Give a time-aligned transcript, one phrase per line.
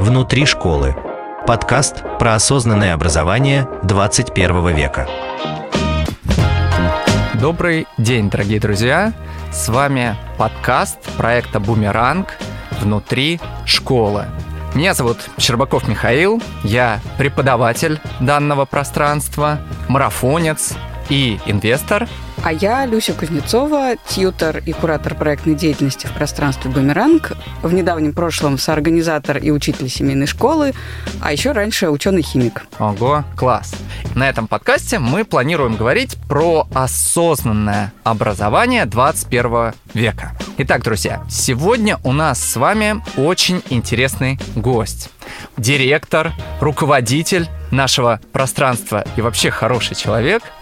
[0.00, 0.96] «Внутри школы»–
[1.46, 5.06] подкаст про осознанное образование 21 века.
[7.34, 9.12] Добрый день, дорогие друзья!
[9.52, 12.38] С вами подкаст проекта «Бумеранг.
[12.80, 14.24] Внутри школы».
[14.74, 20.72] Меня зовут Щербаков Михаил, я преподаватель данного пространства, марафонец
[21.10, 22.08] и инвестор–
[22.42, 28.56] а я Люся Кузнецова, тьютер и куратор проектной деятельности в пространстве «Бумеранг», в недавнем прошлом
[28.56, 30.72] соорганизатор и учитель семейной школы,
[31.20, 32.62] а еще раньше ученый-химик.
[32.78, 33.74] Ого, класс!
[34.14, 40.32] На этом подкасте мы планируем говорить про осознанное образование 21 века.
[40.58, 45.10] Итак, друзья, сегодня у нас с вами очень интересный гость.
[45.56, 50.42] Директор, руководитель нашего пространства и вообще хороший человек–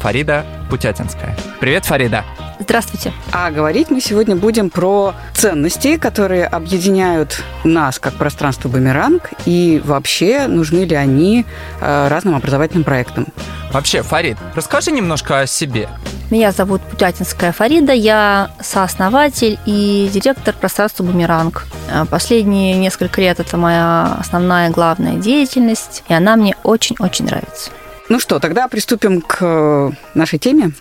[0.00, 1.36] Фарида Путятинская.
[1.60, 2.24] Привет, Фарида.
[2.60, 3.12] Здравствуйте.
[3.32, 10.48] А говорить мы сегодня будем про ценности, которые объединяют нас как пространство «Бумеранг», и вообще
[10.48, 11.46] нужны ли они
[11.80, 13.26] э, разным образовательным проектам.
[13.72, 15.88] Вообще, Фарид, расскажи немножко о себе.
[16.30, 21.66] Меня зовут Путятинская Фарида, я сооснователь и директор пространства «Бумеранг».
[21.90, 27.70] Э, последние несколько лет это моя основная главная деятельность, и она мне очень-очень нравится.
[28.08, 30.72] Ну что, тогда приступим к э, нашей теме.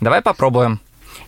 [0.00, 0.80] Давай попробуем.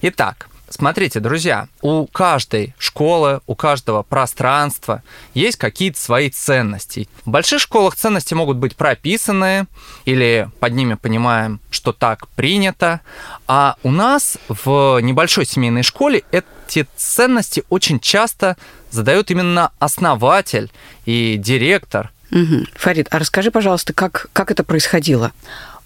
[0.03, 7.09] Итак, Смотрите, друзья, у каждой школы, у каждого пространства есть какие-то свои ценности.
[7.25, 9.67] В больших школах ценности могут быть прописаны,
[10.05, 13.01] или под ними понимаем, что так принято.
[13.47, 18.59] А у нас в небольшой семейной школе эти ценности очень часто
[18.91, 20.71] задают именно основатель
[21.07, 22.67] и директор– Угу.
[22.75, 25.33] Фарид, а расскажи, пожалуйста, как, как это происходило?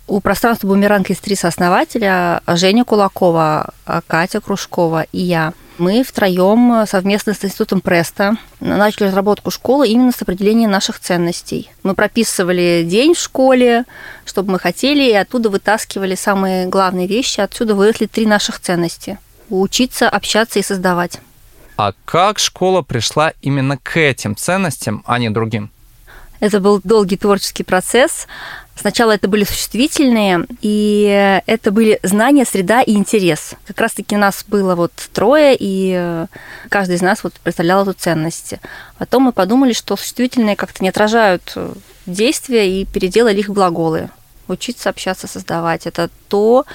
[0.09, 2.43] У пространства «Бумеранг» есть три сооснователя.
[2.47, 3.73] Женя Кулакова,
[4.07, 5.53] Катя Кружкова и я.
[5.79, 11.71] Мы втроем совместно с Институтом Преста начали разработку школы именно с определения наших ценностей.
[11.83, 13.85] Мы прописывали день в школе,
[14.27, 17.41] чтобы мы хотели, и оттуда вытаскивали самые главные вещи.
[17.41, 19.19] Отсюда выросли три наших ценности.
[19.49, 21.21] Учиться, общаться и создавать.
[21.79, 25.71] А как школа пришла именно к этим ценностям, а не другим?
[26.43, 28.27] Это был долгий творческий процесс.
[28.75, 33.55] Сначала это были существительные, и это были знания, среда и интерес.
[33.65, 36.27] Как раз-таки нас было вот трое, и
[36.69, 38.55] каждый из нас вот представлял эту ценность.
[38.99, 41.57] Потом мы подумали, что существительные как-то не отражают
[42.07, 44.11] действия, и переделали их в глаголы.
[44.49, 45.87] Учиться, общаться, создавать.
[45.87, 46.67] Это то,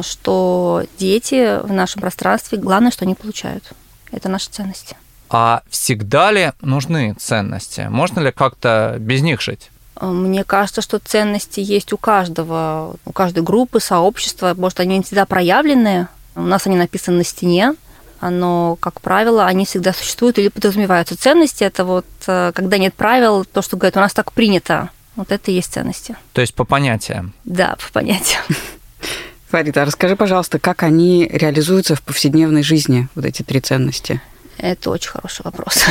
[0.00, 3.64] что дети в нашем пространстве, главное, что они получают.
[4.12, 4.96] Это наши ценности.
[5.36, 7.88] А всегда ли нужны ценности?
[7.90, 9.72] Можно ли как-то без них жить?
[10.00, 14.54] Мне кажется, что ценности есть у каждого, у каждой группы, сообщества.
[14.56, 16.06] Может, они не всегда проявлены.
[16.36, 17.74] У нас они написаны на стене,
[18.20, 21.16] но, как правило, они всегда существуют или подразумеваются.
[21.16, 24.90] Ценности– это вот, э, когда нет правил, то, что говорят, у нас так принято.
[25.16, 26.16] Вот это и есть ценности.
[26.32, 27.34] То есть по понятиям?
[27.42, 28.42] Да, по понятиям.
[29.50, 34.20] Фарида, расскажи, пожалуйста, как они реализуются в повседневной жизни, вот эти три ценности?
[34.58, 35.84] Это очень хороший вопрос.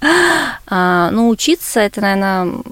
[0.66, 2.62] а, ну, учиться, это, наверное,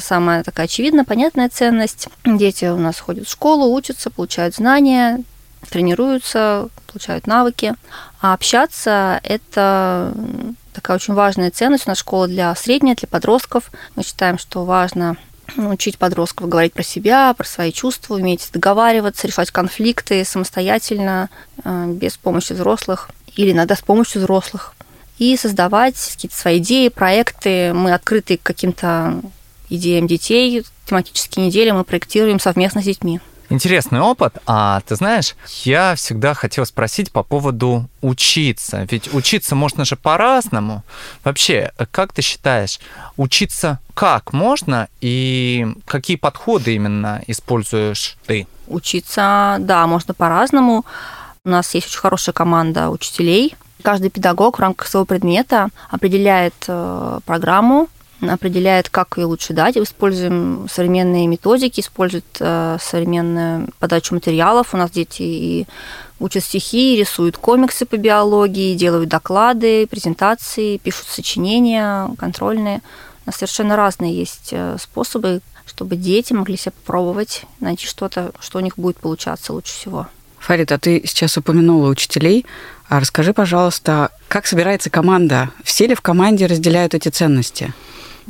[0.00, 2.08] самая такая очевидная, понятная ценность.
[2.24, 5.22] Дети у нас ходят в школу, учатся, получают знания,
[5.70, 7.74] тренируются, получают навыки.
[8.20, 10.12] А общаться– это
[10.72, 11.86] такая очень важная ценность.
[11.86, 13.70] У нас школа для средней, для подростков.
[13.94, 15.16] Мы считаем, что важно
[15.56, 21.28] учить подростков говорить про себя, про свои чувства, уметь договариваться, решать конфликты самостоятельно,
[21.64, 24.74] э, без помощи взрослых или иногда с помощью взрослых
[25.18, 27.72] и создавать какие-то свои идеи, проекты.
[27.72, 29.20] Мы открыты к каким-то
[29.68, 30.64] идеям детей.
[30.86, 33.20] Тематические недели мы проектируем совместно с детьми.
[33.48, 34.38] Интересный опыт.
[34.46, 38.88] А ты знаешь, я всегда хотел спросить по поводу учиться.
[38.90, 40.82] Ведь учиться можно же по-разному.
[41.22, 42.80] Вообще, как ты считаешь,
[43.18, 48.46] учиться как можно и какие подходы именно используешь ты?
[48.68, 50.86] Учиться, да, можно по-разному.
[51.44, 57.18] У нас есть очень хорошая команда учителей, Каждый педагог в рамках своего предмета определяет э,
[57.26, 57.88] программу,
[58.20, 59.76] определяет, как ее лучше дать.
[59.76, 64.72] Используем современные методики, используют э, современную подачу материалов.
[64.72, 65.66] У нас дети и
[66.20, 72.82] учат стихи, рисуют комиксы по биологии, делают доклады, презентации, пишут сочинения контрольные.
[73.26, 78.58] У нас совершенно разные есть э, способы, чтобы дети могли себя попробовать, найти что-то, что
[78.58, 80.06] у них будет получаться лучше всего.
[80.42, 82.44] Фарид, а ты сейчас упомянула учителей.
[82.88, 85.50] А расскажи, пожалуйста, как собирается команда?
[85.62, 87.72] Все ли в команде разделяют эти ценности?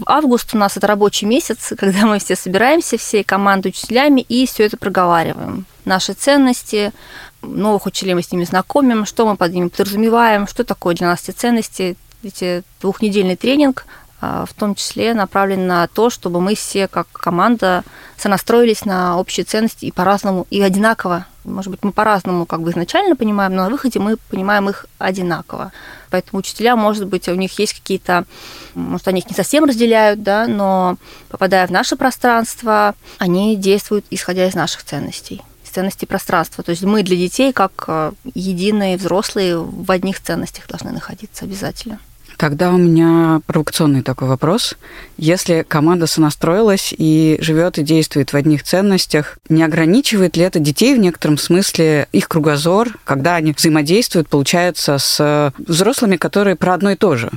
[0.06, 4.66] Август у нас это рабочий месяц, когда мы все собираемся, все команды учителями, и все
[4.66, 5.64] это проговариваем.
[5.86, 6.92] Наши ценности,
[7.40, 11.26] новых учителей мы с ними знакомим, что мы под ними подразумеваем, что такое для нас
[11.26, 11.96] эти ценности.
[12.22, 13.86] Эти двухнедельный тренинг
[14.20, 17.84] а, в том числе направлен на то, чтобы мы все как команда
[18.16, 21.26] сонастроились на общие ценности и по-разному, и одинаково.
[21.44, 25.72] Может быть, мы по-разному как бы изначально понимаем, но на выходе мы понимаем их одинаково.
[26.10, 28.24] Поэтому учителя, может быть, у них есть какие-то,
[28.74, 30.96] может, они их не совсем разделяют, да, но
[31.28, 35.42] попадая в наше пространство, они действуют исходя из наших ценностей
[35.72, 36.62] ценностей пространства.
[36.62, 41.98] То есть мы для детей, как э, единые взрослые, в одних ценностях должны находиться обязательно.
[42.42, 44.74] Тогда у меня провокационный такой вопрос.
[45.16, 50.96] Если команда сонастроилась и живет и действует в одних ценностях, не ограничивает ли это детей
[50.96, 56.96] в некотором смысле их кругозор, когда они взаимодействуют, получается, с взрослыми, которые про одно и
[56.96, 57.30] то же?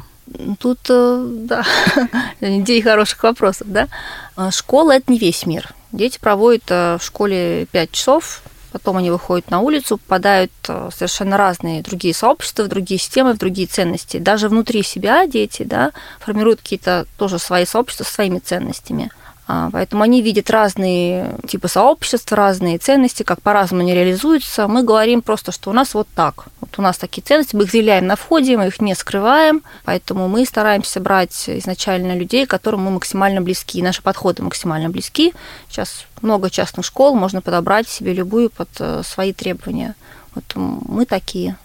[0.58, 1.64] Тут, э, да,
[2.42, 3.90] идеи хороших вопросов, да.
[4.36, 5.70] А школа– это не весь мир.
[5.92, 8.42] Дети проводят э, в школе 5 часов,
[8.76, 13.38] потом они выходят на улицу, попадают в совершенно разные другие сообщества, в другие системы, в
[13.38, 14.18] другие ценности.
[14.18, 19.12] Даже внутри себя дети да, формируют какие-то тоже свои сообщества с своими ценностями–
[19.48, 24.68] поэтому они видят разные типы сообществ, разные ценности, как по-разному они реализуются.
[24.68, 26.46] Мы говорим просто, что у нас вот так.
[26.62, 30.28] Вот у нас такие ценности, мы их заявляем на входе, мы их не скрываем, поэтому
[30.28, 35.34] мы стараемся брать изначально людей, которым мы максимально близки, наши подходы максимально близки.
[35.70, 39.96] Сейчас много частных школ, можно подобрать себе любую под э, свои требования.
[40.34, 41.56] Вот мы такие.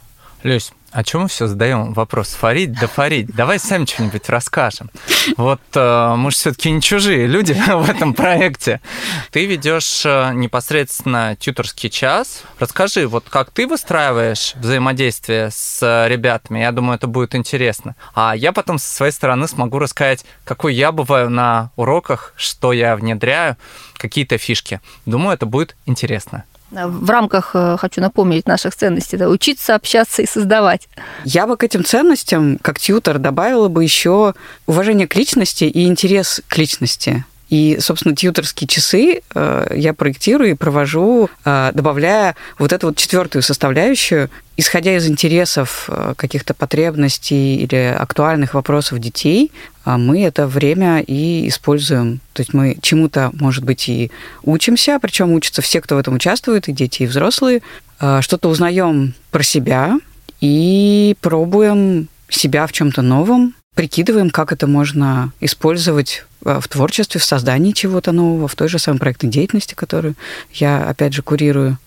[0.43, 2.31] Люсь, о чем мы все задаем вопрос?
[2.31, 4.91] Фарид, да Фарид, давай сами что-нибудь расскажем.
[5.37, 8.81] Вот э, мы же все-таки не чужие люди в этом проекте.
[9.31, 12.43] Ты ведешь э, непосредственно тьюторский час.
[12.59, 16.61] Расскажи, вот как ты выстраиваешь взаимодействие с ребятами?
[16.61, 17.97] Я думаю, это будет интересно.
[18.15, 22.97] А я потом со своей стороны смогу рассказать, какой я бываю на уроках, что я
[22.97, 23.57] внедряю,
[23.95, 24.81] какие-то фишки.
[25.07, 30.27] Думаю, это будет интересно в рамках, э, хочу напомнить, наших ценностей, да, учиться, общаться и
[30.27, 30.89] создавать.
[31.25, 34.35] Я бы к этим ценностям, как тьютер, добавила бы еще
[34.67, 37.25] уважение к личности и интерес к личности.
[37.51, 43.43] И, собственно, тьюторские часы э, я проектирую и провожу, э, добавляя вот эту вот четвертую
[43.43, 51.01] составляющую, исходя из интересов э, каких-то потребностей или актуальных вопросов детей, э, мы это время
[51.01, 52.21] и используем.
[52.33, 54.11] То есть мы чему-то, может быть, и
[54.43, 57.63] учимся, причем учатся все, кто в этом участвует, и дети, и взрослые.
[58.01, 59.99] Э, что-то узнаем про себя
[60.41, 67.73] и пробуем себя в чем-то новом, прикидываем, как это можно использовать в творчестве, в создании
[67.73, 70.15] чего-то нового, в той же самой проектной деятельности, которую
[70.53, 71.79] я, опять же, курирую.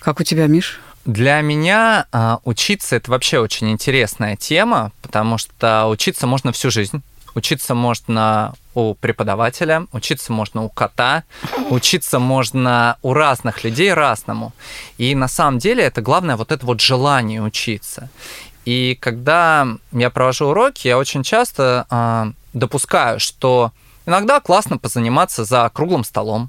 [0.00, 0.80] Как у тебя, Миш?
[1.04, 7.00] Для меня а, учиться это вообще очень интересная тема, потому что учиться можно всю жизнь.
[7.36, 11.22] Учиться можно у преподавателя, учиться можно у кота,
[11.68, 14.54] учиться можно у разных людей разному.
[14.96, 18.08] И на самом деле это главное вот это вот желание учиться.
[18.64, 23.70] И когда я провожу уроки, я очень часто э, допускаю, что
[24.06, 26.48] иногда классно позаниматься за круглым столом,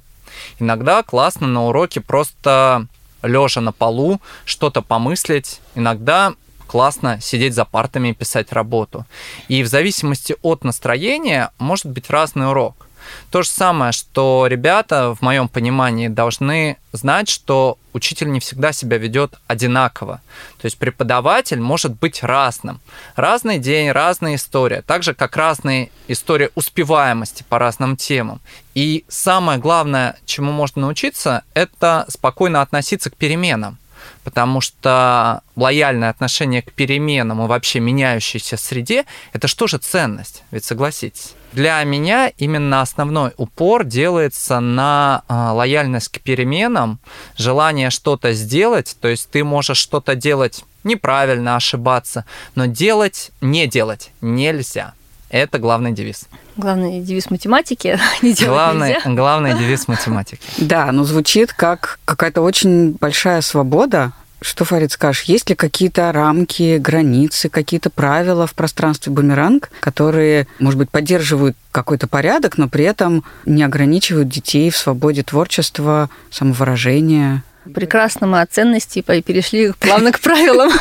[0.57, 2.87] иногда классно на уроке просто
[3.23, 6.33] лежа на полу что-то помыслить, иногда
[6.67, 9.05] классно сидеть за партами и писать работу.
[9.47, 12.87] И в зависимости от настроения может быть разный урок.
[13.31, 18.97] То же самое, что ребята, в моем понимании, должны знать, что учитель не всегда себя
[18.97, 20.21] ведет одинаково.
[20.59, 22.79] То есть преподаватель может быть разным.
[23.15, 24.81] Разный день, разная история.
[24.81, 28.39] Так же, как разные истории успеваемости по разным темам.
[28.75, 33.77] И самое главное, чему можно научиться, это спокойно относиться к переменам
[34.23, 40.43] потому что лояльное отношение к переменам и вообще меняющейся среде– это что же ценность?
[40.51, 41.33] Ведь согласитесь.
[41.53, 46.99] Для меня именно основной упор делается на а, лояльность к переменам,
[47.37, 52.25] желание что-то сделать, то есть ты можешь что-то делать неправильно, ошибаться,
[52.55, 54.93] но делать, не делать нельзя.
[55.29, 56.27] Это главный девиз.
[56.55, 59.01] Главный девиз математики не главный, нельзя.
[59.13, 60.39] Главный девиз математики.
[60.57, 64.13] Да, но звучит как какая-то очень большая свобода.
[64.39, 70.77] Что, Фарид, скажешь, есть ли какие-то рамки, границы, какие-то правила в пространстве бумеранг, которые, может
[70.77, 77.43] быть, поддерживают какой-то порядок, но при этом не ограничивают детей в свободе творчества, самовыражения?
[77.73, 80.71] Прекрасно мы от ценностей перешли плавно к правилам.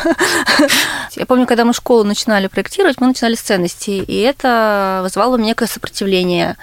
[1.15, 5.37] Я помню, когда мы школу начинали проектировать, мы начинали с ценностей, и это вызывало у
[5.37, 6.57] меня некое сопротивление.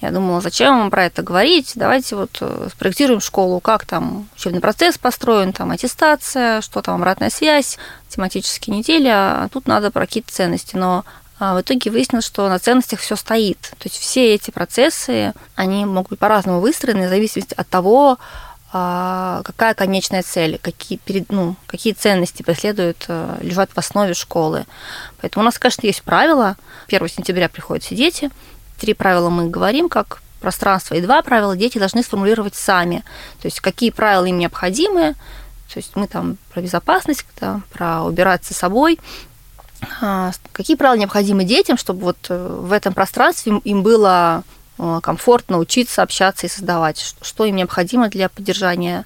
[0.00, 1.72] Я думала, зачем вам про это говорить?
[1.74, 7.28] Давайте вот э, спроектируем школу, как там учебный процесс построен, там аттестация, что там обратная
[7.28, 7.76] связь,
[8.08, 10.74] тематические недели, а тут надо про какие-то ценности.
[10.74, 11.04] Но
[11.38, 13.58] а, в итоге выяснилось, что на ценностях все стоит.
[13.60, 18.49] То есть все эти процессы, они могут быть по-разному выстроены в зависимости от того, а,
[18.72, 24.64] какая конечная цель, какие, перед, ну, какие ценности преследуют, э, лежат в основе школы.
[25.20, 26.56] Поэтому у нас, конечно, есть правила.
[26.86, 28.30] 1 сентября приходят все дети.
[28.78, 33.04] Три правила мы говорим, как пространство, и два правила дети должны сформулировать сами.
[33.42, 35.14] То есть какие правила им необходимы,
[35.72, 38.98] то есть мы там про безопасность, да, про убираться собой,
[40.00, 44.44] а, какие правила необходимы детям, чтобы вот э, в этом пространстве им было
[45.02, 49.04] комфортно учиться, общаться и создавать, что им необходимо для поддержания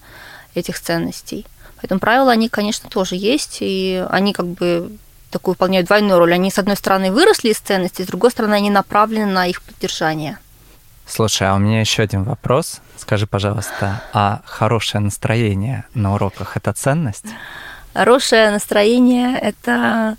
[0.54, 1.46] этих ценностей.
[1.76, 4.96] Поэтому правила, они, конечно, тоже есть, и они как бы
[5.30, 6.32] такую выполняют двойную роль.
[6.32, 10.38] Они, с одной стороны, выросли из ценностей, с другой стороны, они направлены на их поддержание.
[11.06, 12.80] Слушай, а у меня еще один вопрос.
[12.96, 17.26] Скажи, пожалуйста, а хорошее настроение на уроках это ценность?
[17.92, 20.16] Хорошее настроение это,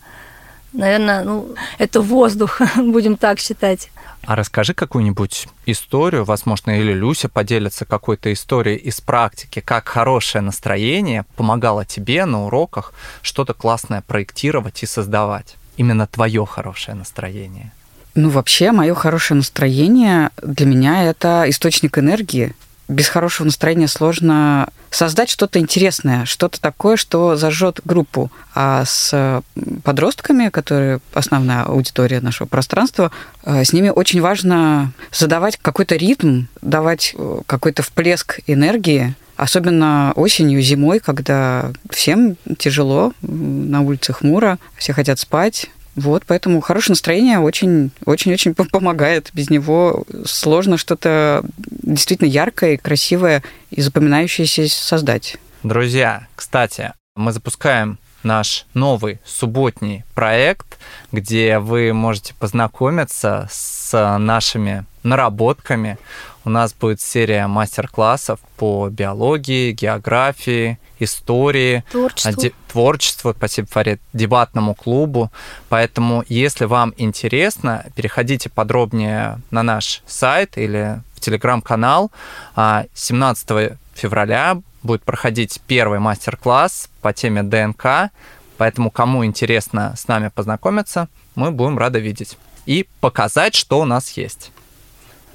[0.75, 3.89] наверное, ну, это воздух, будем так считать.
[4.25, 11.25] А расскажи какую-нибудь историю, возможно, или Люся поделится какой-то историей из практики, как хорошее настроение
[11.35, 15.57] помогало тебе на уроках что-то классное проектировать и создавать.
[15.77, 17.71] Именно твое хорошее настроение.
[18.15, 22.55] Ну, вообще, мое хорошее настроение для меня это источник энергии.
[22.87, 28.31] Без хорошего настроения сложно создать что-то интересное, что-то такое, что зажжет группу.
[28.53, 29.41] А с
[29.83, 33.11] подростками, которые основная аудитория нашего пространства,
[33.43, 40.61] э, с ними очень важно задавать какой-то ритм, давать э, какой-то вплеск энергии, Особенно осенью,
[40.61, 48.53] зимой, когда всем тяжело, на улице хмуро, все хотят спать, вот, поэтому хорошее настроение очень-очень-очень
[48.53, 49.29] помогает.
[49.33, 55.37] Без него сложно что-то действительно яркое, красивое и запоминающееся создать.
[55.63, 60.77] Друзья, кстати, мы запускаем наш новый субботний проект,
[61.11, 65.97] где вы можете познакомиться с нашими наработками.
[66.43, 72.41] У нас будет серия мастер-классов по биологии, географии, истории, творчеству.
[72.41, 75.31] Де- творчеству, спасибо, Фарид, дебатному клубу.
[75.69, 82.11] Поэтому, если вам интересно, переходите подробнее на наш сайт или в телеграм-канал.
[82.55, 88.11] 17 а, февраля будет проходить первый мастер-класс по теме ДНК.
[88.57, 94.11] Поэтому, кому интересно с нами познакомиться, мы будем рады видеть и показать, что у нас
[94.11, 94.51] есть.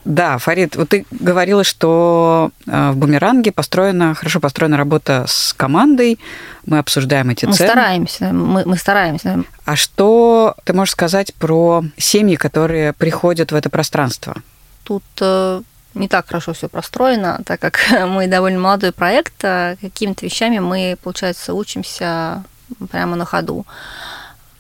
[0.05, 6.19] Да, Фарид, вот ты говорила, что э, в бумеранге построена, хорошо построена работа с командой.
[6.65, 7.69] Мы обсуждаем эти мы цены.
[7.69, 9.45] Стараемся, мы, мы стараемся.
[9.67, 14.37] А что ты можешь сказать про семьи, которые приходят в это пространство?
[14.85, 15.61] Тут э,
[15.95, 20.97] не так хорошо все простроено, так как мы довольно молодой проект, а какими-то вещами мы,
[21.03, 22.43] получается, учимся
[22.91, 23.67] прямо на ходу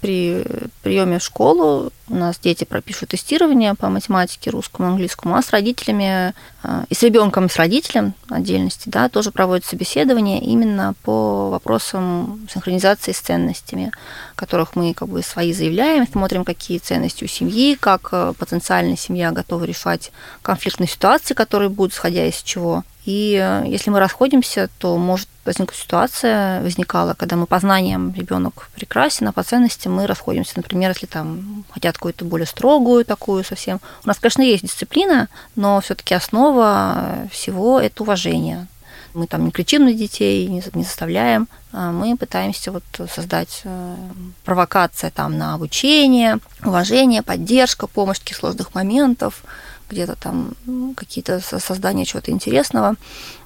[0.00, 0.44] при
[0.82, 6.34] приеме в школу у нас дети пропишут тестирование по математике, русскому, английскому, а с родителями
[6.62, 13.12] а, и с ребенком, с родителем отдельности, да, тоже проводят собеседование именно по вопросам синхронизации
[13.12, 13.92] с ценностями,
[14.34, 19.30] которых мы как бы свои заявляем, смотрим, какие ценности у семьи, как э, потенциально семья
[19.30, 20.10] готова решать
[20.42, 22.84] конфликтные ситуации, которые будут, исходя из чего.
[23.10, 28.68] И э, если мы расходимся, то может возникнуть ситуация, возникала, когда мы по знаниям ребенок
[28.76, 30.52] прекрасен, а по ценности мы расходимся.
[30.54, 33.80] Например, если там хотят какую-то более строгую такую совсем.
[34.04, 38.68] У нас, конечно, есть дисциплина, но все-таки основа всего это уважение.
[39.12, 43.96] Мы там не кричим на детей, не, не заставляем, а мы пытаемся вот создать э,
[44.44, 49.42] провокация там на обучение, уважение, поддержка, помощь в таких сложных моментов,
[49.90, 50.54] где-то там
[50.96, 52.94] какие-то создания чего-то интересного.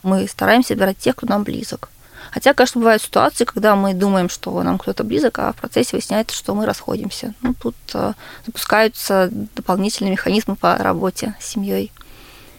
[0.03, 1.89] Мы стараемся брать тех, кто нам близок.
[2.31, 6.37] Хотя, конечно, бывают ситуации, когда мы думаем, что нам кто-то близок, а в процессе выясняется,
[6.37, 7.35] что мы расходимся.
[7.43, 8.13] Ну, тут э,
[8.47, 11.93] запускаются дополнительные механизмы по работе с семьей.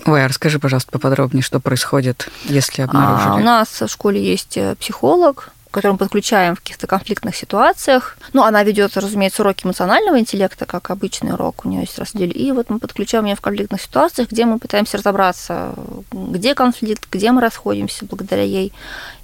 [0.06, 3.28] Ой, а расскажи, пожалуйста, поподробнее, что происходит, если обнаружили.
[3.28, 8.18] А, у нас в школе есть э, психолог, которую мы подключаем в каких-то конфликтных ситуациях.
[8.32, 12.32] Ну, она ведет, разумеется, уроки эмоционального интеллекта, как обычный урок, у нее есть разделе.
[12.32, 15.76] И вот мы подключаем ее в конфликтных ситуациях, где мы пытаемся разобраться,
[16.14, 18.72] где конфликт, где мы расходимся благодаря ей,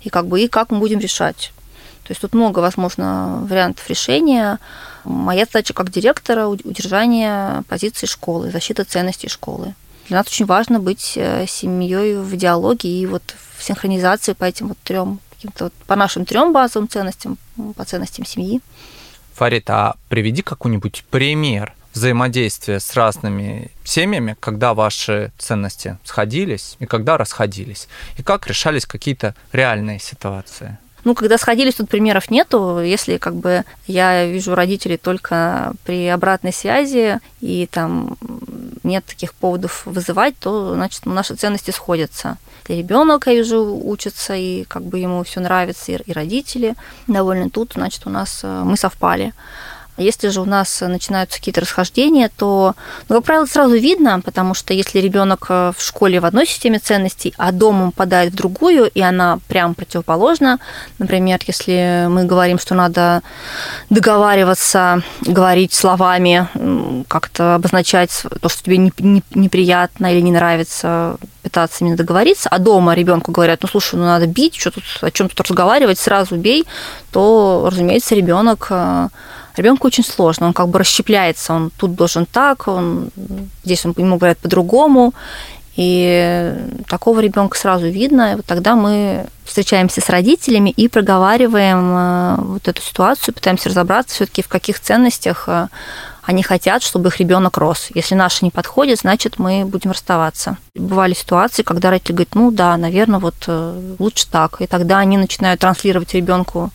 [0.02, 1.54] и как бы и как мы будем решать.
[2.04, 4.60] То есть тут много, возможно, вариантов решения.
[5.06, 9.74] Моя задача как директора– удержание позиции школы, защита ценностей школы.
[10.10, 13.24] Для нас очень важно быть э, семьей в диалоге и вот
[13.58, 17.38] в синхронизации по этим вот трем каким-то вот по нашим трем базовым ценностям,
[17.76, 18.62] по ценностям семьи.
[19.34, 27.18] Фарид, а приведи какой-нибудь пример взаимодействия с разными семьями, когда ваши ценности сходились и когда
[27.18, 30.78] расходились, и как решались какие-то реальные ситуации.
[31.04, 32.80] Ну, когда сходились, тут примеров нету.
[32.80, 38.18] Если как бы я вижу родителей только при обратной связи, и там
[38.84, 42.38] нет таких поводов вызывать, то, значит, наши ценности сходятся.
[42.72, 46.76] И ребенок, я вижу, учится, и как бы ему все нравится, и, и родители
[47.08, 49.34] довольны тут, значит, у нас э, мы совпали.
[49.98, 52.76] Если же у нас начинаются какие-то расхождения, то,
[53.10, 56.80] ну, как правило, сразу видно, потому что если ребенок э, в школе в одной системе
[56.80, 60.60] ценностей, а дома попадает в другую, и она прям противоположна,
[60.98, 63.22] например, если мы говорим, что надо
[63.90, 66.48] договариваться, говорить словами,
[67.08, 73.32] как-то обозначать то, что тебе неприятно или не нравится, пытаться именно договориться, а дома ребенку
[73.32, 76.66] говорят, ну слушай, ну надо бить, что тут, о чем тут разговаривать, сразу бей,
[77.12, 79.10] то, разумеется, ребенок э,
[79.56, 83.10] Ребенку очень сложно, он как бы расщепляется, он тут должен так, он
[83.64, 85.14] здесь он, ему говорят по-другому,
[85.76, 86.54] и
[86.88, 88.34] такого ребенка сразу видно.
[88.34, 94.16] И вот тогда мы встречаемся с родителями и проговариваем э, вот эту ситуацию, пытаемся разобраться
[94.16, 95.68] все-таки в каких ценностях э,
[96.24, 97.88] они хотят, чтобы их ребенок рос.
[97.96, 100.58] Если наши не подходят, значит, мы будем расставаться.
[100.76, 104.62] Бывали ситуации, когда родители говорят, ну да, наверное, вот э, лучше так.
[104.62, 106.70] И тогда они начинают транслировать ребенку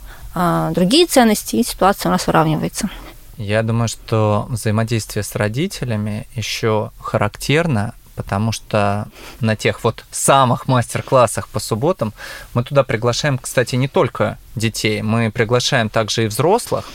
[0.74, 2.90] другие ценности, и ситуация у нас выравнивается.
[3.38, 9.08] Я думаю, что взаимодействие с родителями еще характерно, потому что
[9.40, 12.14] на тех вот самых мастер-классах по субботам
[12.54, 16.86] мы туда приглашаем, кстати, не только детей, мы приглашаем также и взрослых.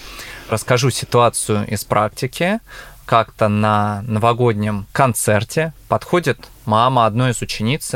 [0.49, 2.59] Расскажу ситуацию из практики.
[3.05, 7.91] Как-то на новогоднем концерте подходит мама одной из учениц,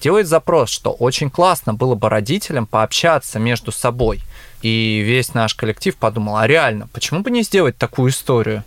[0.00, 4.22] делает запрос, что очень классно было бы родителям пообщаться между собой–
[4.62, 8.64] и весь наш коллектив подумал, а реально, почему бы не сделать такую историю?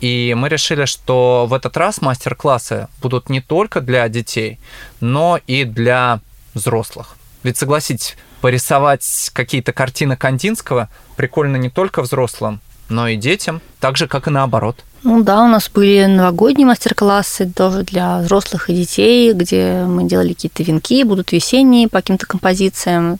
[0.00, 4.58] И мы решили, что в этот раз мастер-классы будут не только для детей,
[5.00, 6.20] но и для
[6.54, 7.16] взрослых.
[7.42, 14.06] Ведь согласитесь, порисовать какие-то картины Кандинского прикольно не только взрослым, но и детям, так же,
[14.08, 14.84] как и наоборот.
[15.04, 20.32] Ну да, у нас были новогодние мастер-классы тоже для взрослых и детей, где мы делали
[20.32, 23.18] какие-то венки, будут весенние по каким-то композициям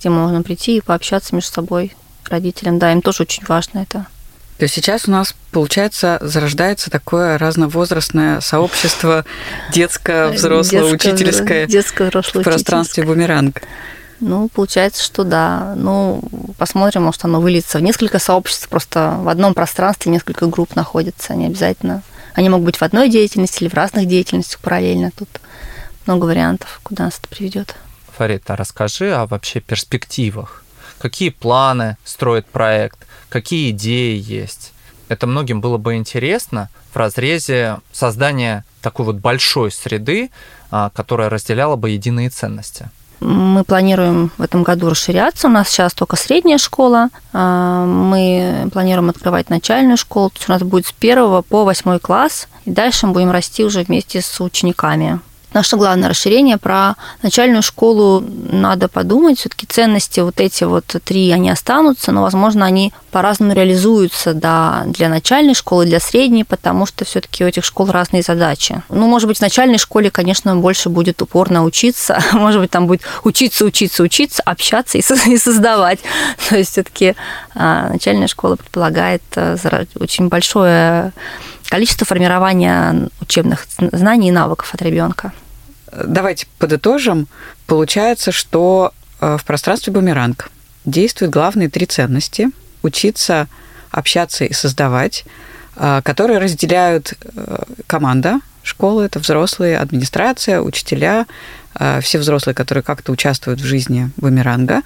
[0.00, 1.94] где можно прийти и пообщаться между собой
[2.28, 2.78] родителям.
[2.78, 4.06] Да, им тоже очень важно это.
[4.58, 9.24] То есть сейчас у нас, получается, зарождается такое разновозрастное сообщество
[9.72, 13.62] детское, взрослое, учительское детское, взрослое, в пространстве бумеранг.
[14.20, 15.74] Ну, получается, что да.
[15.76, 16.22] Ну,
[16.58, 21.46] посмотрим, может, оно выльется в несколько сообществ, просто в одном пространстве несколько групп находятся, не
[21.46, 22.02] обязательно.
[22.34, 25.10] Они могут быть в одной деятельности или в разных деятельностях параллельно.
[25.16, 25.28] Тут
[26.06, 27.76] много вариантов, куда нас это приведет.
[28.20, 30.62] Фарид, а расскажи о вообще перспективах.
[30.98, 32.98] Какие планы строит проект,
[33.30, 34.74] какие идеи есть?
[35.08, 40.30] Это многим было бы интересно в разрезе создания такой вот большой среды,
[40.70, 42.90] а, которая разделяла бы единые ценности.
[43.20, 45.48] Мы планируем в этом году расширяться.
[45.48, 47.08] У нас сейчас только средняя школа.
[47.32, 50.28] А, мы планируем открывать начальную школу.
[50.28, 52.48] То есть у нас будет с первого по восьмой класс.
[52.66, 55.20] И дальше мы будем расти уже вместе с учениками.
[55.52, 59.38] Наше главное расширение про начальную школу надо подумать.
[59.38, 65.08] Все-таки ценности вот эти вот три, они останутся, но, возможно, они по-разному реализуются да, для
[65.08, 68.82] начальной школы, для средней, потому что все-таки у этих школ разные задачи.
[68.88, 73.02] Ну, может быть, в начальной школе, конечно, больше будет упорно учиться, может быть, там будет
[73.24, 76.00] учиться, учиться, учиться, общаться и создавать.
[76.48, 77.16] То есть все-таки
[77.54, 79.56] а, начальная школа предполагает э,
[79.98, 81.12] очень большое
[81.70, 85.32] количество формирования учебных знаний и навыков от ребенка.
[85.92, 87.28] Давайте подытожим.
[87.66, 90.50] Получается, что э, в пространстве бумеранг
[90.84, 92.48] действуют главные три ценности.
[92.82, 93.46] Учиться,
[93.90, 95.24] общаться и создавать,
[95.76, 101.26] э, которые разделяют э, команда школы, это взрослые, администрация, учителя,
[102.02, 104.82] все взрослые, которые как-то участвуют в жизни бумеранга,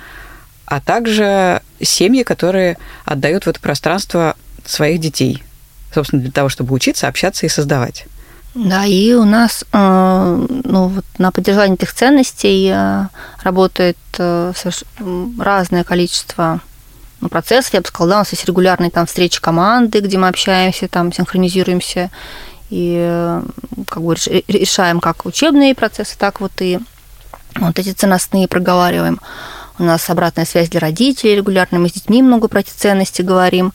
[0.64, 5.42] а также семьи, которые отдают в это пространство своих детей,
[5.94, 8.07] собственно, для того, чтобы учиться, общаться и создавать.
[8.54, 13.07] Да, и у нас э, ну, вот на поддержании этих ценностей э,
[13.42, 14.52] работает э,
[15.40, 16.61] разное количество
[17.20, 17.74] ну, процессов.
[17.74, 21.12] Я бы сказала, да, у нас есть регулярные там встречи команды, где мы общаемся, там
[21.12, 22.11] синхронизируемся
[22.70, 23.40] и
[23.88, 24.14] как бы
[24.48, 26.78] решаем как учебные процессы, так вот и
[27.57, 29.20] вот эти ценностные проговариваем.
[29.78, 33.72] У нас обратная связь для родителей регулярно, мы с детьми много про эти ценности говорим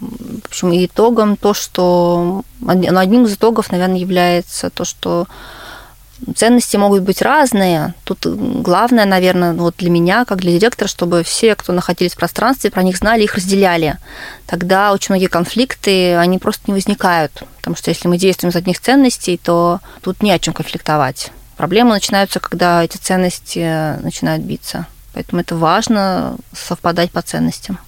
[0.00, 5.26] в общем, итогом то, что ну, одним из итогов, наверное, является то, что
[6.34, 7.94] ценности могут быть разные.
[8.04, 12.70] Тут главное, наверное, вот для меня, как для директора, чтобы все, кто находились в пространстве,
[12.70, 13.98] про них знали, их разделяли.
[14.46, 17.42] Тогда очень многие конфликты, они просто не возникают.
[17.56, 21.30] Потому что если мы действуем из одних ценностей, то тут не о чем конфликтовать.
[21.56, 24.86] Проблемы начинаются, когда эти ценности начинают биться.
[25.12, 27.78] Поэтому это важно совпадать по ценностям.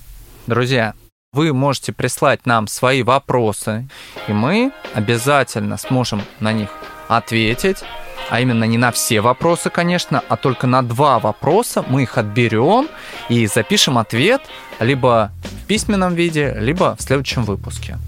[0.46, 0.94] Друзья,
[1.36, 3.86] Вы можете прислать нам свои вопросы,
[4.26, 6.70] и мы обязательно сможем на них
[7.08, 7.84] ответить
[8.28, 11.84] а именно не на все вопросы, конечно, а только на два вопроса.
[11.86, 12.88] Мы их отберем
[13.28, 14.40] и запишем ответ
[14.80, 17.98] либо в письменном виде, либо в следующем выпуске.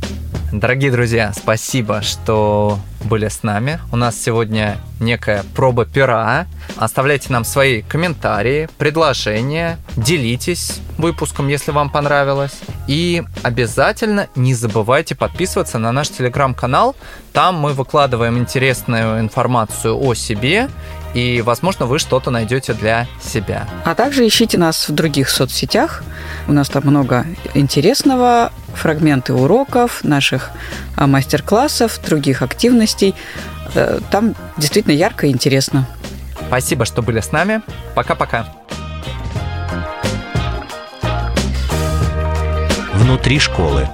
[0.50, 3.78] Дорогие друзья, спасибо, что были с нами.
[3.92, 6.46] У нас сегодня некая проба пера.
[6.76, 12.58] Оставляйте нам свои комментарии, предложения, делитесь выпуском, если вам понравилось.
[12.88, 16.96] И обязательно не забывайте подписываться на наш телеграм-канал.
[17.32, 20.68] Там мы выкладываем интересную информацию о себе
[21.14, 23.68] и, возможно, вы что-то найдете для себя.
[23.84, 26.02] А также ищите нас в других соцсетях.
[26.46, 30.50] У нас там много интересного, фрагменты уроков, наших
[30.96, 33.14] а, мастер-классов, других активностей.
[33.74, 35.86] Э, там действительно ярко и интересно.
[36.46, 37.60] Спасибо, что были с нами.
[37.94, 38.46] Пока-пока.
[43.08, 43.88] Внутри школы.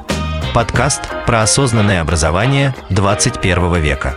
[0.54, 4.16] Подкаст про осознанное образование 21 века.